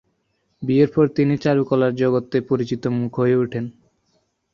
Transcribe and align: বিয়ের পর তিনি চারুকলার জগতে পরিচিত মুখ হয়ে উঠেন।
বিয়ের 0.61 0.89
পর 0.95 1.05
তিনি 1.07 1.33
চারুকলার 1.37 1.93
জগতে 1.95 2.37
পরিচিত 2.41 2.83
মুখ 2.97 3.11
হয়ে 3.19 3.35
উঠেন। 3.35 3.65